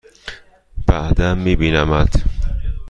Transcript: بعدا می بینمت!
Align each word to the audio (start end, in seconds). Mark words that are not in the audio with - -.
بعدا 0.87 1.33
می 1.35 1.55
بینمت! 1.55 2.23